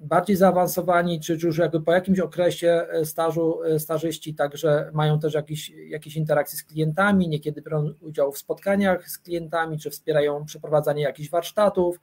[0.00, 5.34] bardziej zaawansowani, czy już jakby po jakimś okresie e, stażu e, stażyści także mają też
[5.34, 11.02] jakieś, jakieś interakcje z klientami, niekiedy biorą udział w spotkaniach z klientami, czy wspierają przeprowadzanie
[11.02, 12.00] jakichś warsztatów.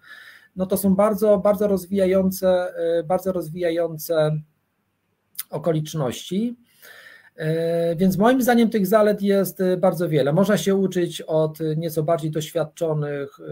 [0.56, 2.74] no to są bardzo, bardzo rozwijające,
[3.06, 4.32] bardzo rozwijające
[5.50, 6.56] okoliczności.
[7.36, 10.34] E, więc moim zdaniem tych zalet jest e, bardzo wiele.
[10.34, 13.44] Można się uczyć od nieco bardziej doświadczonych e,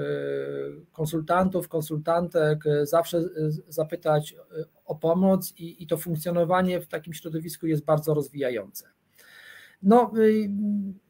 [0.91, 3.21] konsultantów, konsultantek, zawsze
[3.67, 4.35] zapytać
[4.85, 8.85] o pomoc i, i to funkcjonowanie w takim środowisku jest bardzo rozwijające.
[9.81, 10.11] No,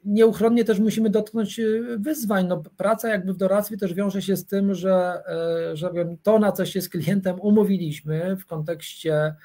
[0.06, 1.62] nieuchronnie też musimy dotknąć
[1.98, 2.48] wyzwań.
[2.48, 5.24] No, praca jakby w doradztwie też wiąże się z tym, że,
[5.74, 5.92] że
[6.24, 9.36] to, na co się z klientem umówiliśmy w kontekście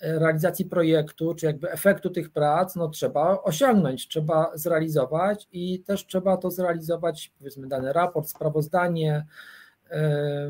[0.00, 6.36] realizacji projektu, czy jakby efektu tych prac, no trzeba osiągnąć, trzeba zrealizować i też trzeba
[6.36, 9.26] to zrealizować, powiedzmy dany raport, sprawozdanie,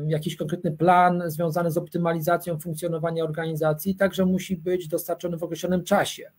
[0.07, 6.31] jakiś konkretny plan związany z optymalizacją funkcjonowania organizacji, także musi być dostarczony w określonym czasie,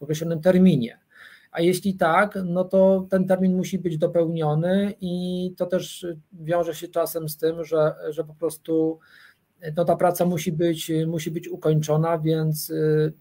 [0.00, 0.98] w określonym terminie.
[1.52, 6.88] A jeśli tak, no to ten termin musi być dopełniony i to też wiąże się
[6.88, 8.98] czasem z tym, że, że po prostu
[9.76, 13.12] no ta praca musi być, musi być ukończona, więc y,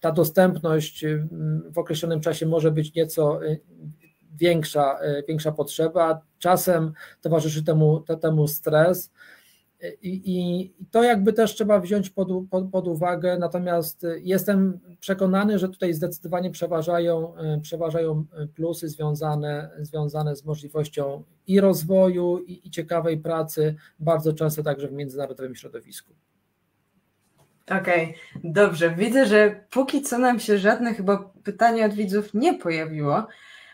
[0.00, 1.28] ta dostępność y,
[1.70, 3.60] w określonym czasie może być nieco y,
[4.34, 6.20] większa, większa potrzeba.
[6.38, 9.12] Czasem towarzyszy temu, temu stres.
[10.02, 15.68] I, I, to jakby też trzeba wziąć pod, pod, pod, uwagę, natomiast jestem przekonany, że
[15.68, 18.24] tutaj zdecydowanie przeważają, przeważają
[18.54, 24.92] plusy związane, związane z możliwością i rozwoju, i, i ciekawej pracy, bardzo często także w
[24.92, 26.14] międzynarodowym środowisku.
[27.66, 28.14] Okej, okay,
[28.44, 28.90] dobrze.
[28.90, 33.26] Widzę, że póki co nam się żadne chyba pytanie od widzów nie pojawiło.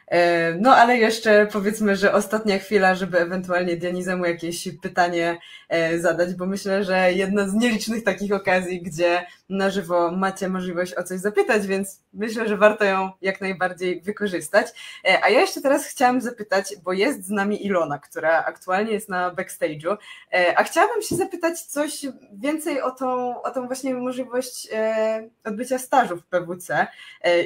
[0.09, 5.39] E, no ale jeszcze powiedzmy, że ostatnia chwila, żeby ewentualnie Dionizemu jakieś pytanie
[5.69, 10.95] e, zadać, bo myślę, że jedna z nielicznych takich okazji, gdzie na żywo macie możliwość
[10.95, 14.67] o coś zapytać, więc myślę, że warto ją jak najbardziej wykorzystać.
[15.05, 19.09] E, a ja jeszcze teraz chciałam zapytać, bo jest z nami Ilona, która aktualnie jest
[19.09, 19.97] na backstage'u,
[20.57, 24.69] a chciałabym się zapytać coś więcej o tą, o tą właśnie możliwość
[25.45, 26.87] odbycia stażu w PWC.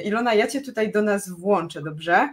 [0.03, 2.29] Ilona, ja Cię tutaj do nas włączę, dobrze?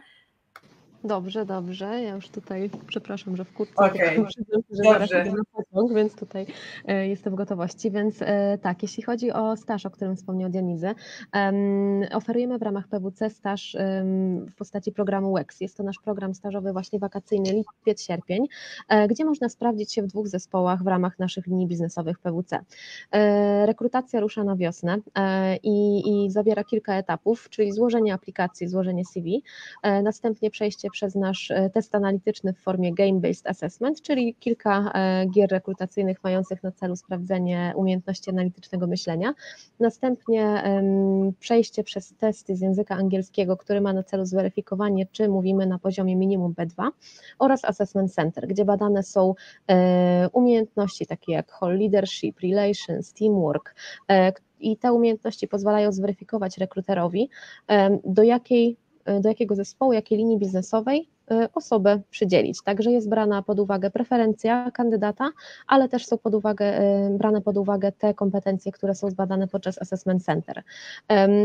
[1.06, 2.02] Dobrze, dobrze.
[2.02, 4.16] Ja już tutaj, przepraszam, że w kurtce, okay.
[4.16, 6.46] że zaraz idę na pociąg, więc tutaj
[6.84, 7.90] e, jestem w gotowości.
[7.90, 10.94] Więc e, tak, jeśli chodzi o staż, o którym wspomniał Dionizy,
[12.12, 13.76] oferujemy w ramach PWC staż
[14.50, 15.60] w postaci programu WEX.
[15.60, 18.46] Jest to nasz program stażowy właśnie wakacyjny lipiec-sierpień,
[18.88, 22.58] e, gdzie można sprawdzić się w dwóch zespołach w ramach naszych linii biznesowych PWC.
[23.64, 24.98] Rekrutacja rusza na wiosnę
[25.62, 29.42] i, i zawiera kilka etapów, czyli złożenie aplikacji, złożenie CV,
[30.02, 35.50] następnie przejście przez nasz e, test analityczny w formie game-based assessment, czyli kilka e, gier
[35.50, 39.34] rekrutacyjnych mających na celu sprawdzenie umiejętności analitycznego myślenia.
[39.80, 40.62] Następnie
[41.40, 46.16] przejście przez testy z języka angielskiego, który ma na celu zweryfikowanie, czy mówimy na poziomie
[46.16, 46.88] minimum B2
[47.38, 49.34] oraz assessment center, gdzie badane są
[49.70, 53.74] e, umiejętności takie jak whole leadership, relations, teamwork,
[54.60, 57.30] i te umiejętności pozwalają zweryfikować rekruterowi,
[58.04, 58.76] do jakiej
[59.20, 62.62] do jakiego zespołu, jakiej linii biznesowej Y, osobę przydzielić.
[62.62, 65.30] Także jest brana pod uwagę preferencja kandydata,
[65.66, 69.82] ale też są pod uwagę, y, brane pod uwagę te kompetencje, które są zbadane podczas
[69.82, 70.62] assessment center.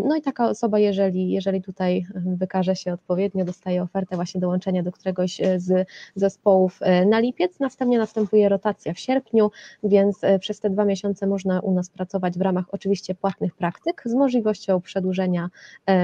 [0.03, 4.91] No i taka osoba, jeżeli, jeżeli tutaj wykaże się odpowiednio, dostaje ofertę właśnie dołączenia do
[4.91, 9.51] któregoś z zespołów na lipiec, następnie następuje rotacja w sierpniu,
[9.83, 14.13] więc przez te dwa miesiące można u nas pracować w ramach oczywiście płatnych praktyk z
[14.13, 15.49] możliwością przedłużenia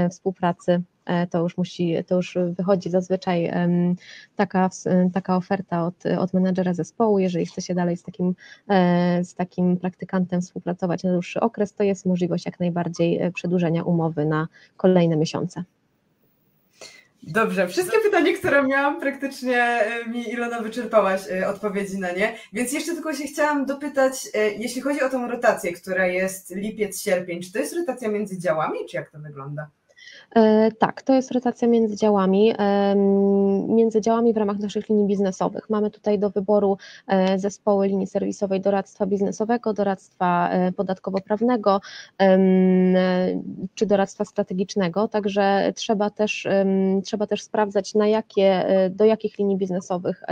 [0.09, 0.96] współpracy e,
[1.29, 3.51] to już musi, to już wychodzi zazwyczaj
[4.35, 4.69] taka,
[5.13, 8.35] taka oferta od, od menedżera zespołu, jeżeli chce się dalej z takim,
[8.69, 13.83] e, z takim praktykantem współpracować na dłuższy okres, to jest możliwość jak najbardziej e, przedłużenia
[13.83, 14.47] umowy na
[14.77, 15.63] kolejne miesiące.
[17.23, 22.93] Dobrze, wszystkie pytania, które miałam, praktycznie e, mi Ilona wyczerpałaś odpowiedzi na nie, więc jeszcze
[22.93, 24.13] tylko się chciałam dopytać,
[24.57, 28.79] jeśli chodzi o tą rotację, która jest lipiec, sierpień, czy to jest rotacja między działami,
[28.89, 29.69] czy jak to wygląda?
[30.35, 32.53] E, tak, to jest rotacja między działami,
[33.67, 35.69] między działami w ramach naszych linii biznesowych.
[35.69, 41.81] Mamy tutaj do wyboru e, zespoły linii serwisowej doradztwa biznesowego, doradztwa e, podatkowo-prawnego
[43.75, 46.47] czy doradztwa strategicznego, także trzeba też,
[47.03, 50.23] trzeba też sprawdzać na jakie, do jakich linii biznesowych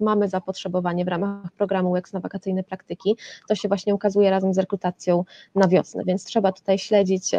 [0.00, 3.16] mamy zapotrzebowanie w ramach programu UX na wakacyjne praktyki.
[3.48, 7.30] To się właśnie ukazuje razem z rekrutacją na wiosnę, więc trzeba tutaj śledzić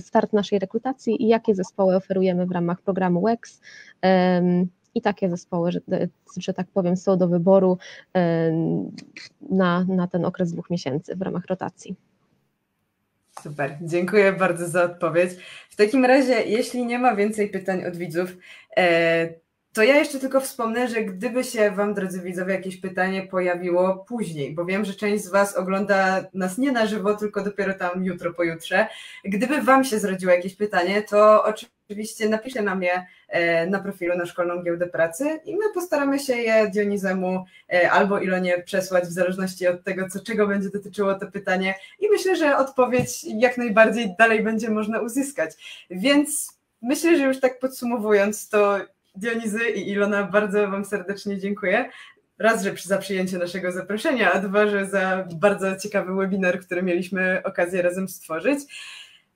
[0.00, 3.60] start naszej rekrutacji i jakie zespoły oferujemy w ramach programu UX
[4.94, 5.80] i takie zespoły, że,
[6.36, 7.78] że tak powiem, są do wyboru
[9.50, 11.96] na, na ten okres dwóch miesięcy w ramach rotacji.
[13.42, 15.30] Super, dziękuję bardzo za odpowiedź.
[15.70, 18.36] W takim razie, jeśli nie ma więcej pytań od widzów,
[18.76, 19.41] e,
[19.72, 24.54] To ja jeszcze tylko wspomnę, że gdyby się Wam, drodzy widzowie, jakieś pytanie pojawiło później,
[24.54, 28.34] bo wiem, że część z Was ogląda nas nie na żywo, tylko dopiero tam jutro,
[28.34, 28.86] pojutrze.
[29.24, 34.26] Gdyby Wam się zrodziło jakieś pytanie, to oczywiście napiszcie na mnie e, na profilu na
[34.26, 39.66] Szkolną Giełdę Pracy i my postaramy się je Dionizemu e, albo Ilonie przesłać w zależności
[39.66, 44.42] od tego, co, czego będzie dotyczyło to pytanie i myślę, że odpowiedź jak najbardziej dalej
[44.42, 45.84] będzie można uzyskać.
[45.90, 48.78] Więc myślę, że już tak podsumowując, to
[49.14, 51.90] Dionizy i Ilona, bardzo Wam serdecznie dziękuję.
[52.38, 57.42] Raz, że za przyjęcie naszego zaproszenia, a dwa, że za bardzo ciekawy webinar, który mieliśmy
[57.44, 58.58] okazję razem stworzyć.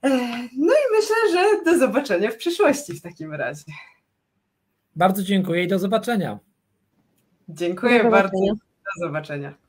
[0.03, 0.09] E,
[0.57, 3.63] no i myślę, że do zobaczenia w przyszłości w takim razie.
[4.95, 6.39] Bardzo dziękuję i do zobaczenia.
[7.49, 8.37] Dziękuję do bardzo.
[8.99, 9.66] Do zobaczenia.